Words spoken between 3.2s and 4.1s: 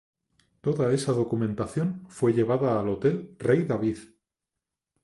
Rey David.